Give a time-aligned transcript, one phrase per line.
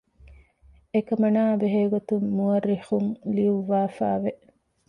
[0.93, 4.31] އެކަމަނާއާއި ބެހޭގޮތުން މުއައްރިޚުން ލިޔުއްވައިފައިވެ